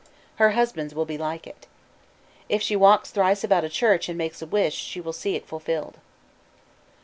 [0.37, 1.67] Her husband's will be like it.
[2.49, 5.45] If she walks thrice about a church and makes a wish, she will see it
[5.45, 5.99] fulfilled.